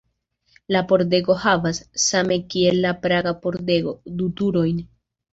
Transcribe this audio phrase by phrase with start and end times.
[0.75, 3.93] La pordego havas, same kiel la Praga pordego,
[4.23, 4.81] du turojn.